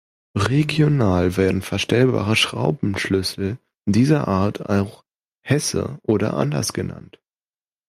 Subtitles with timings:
[0.49, 5.03] Regional werden verstellbare Schraubenschlüssel dieser Art auch
[5.45, 7.21] „Hesse“ oder anders genannt.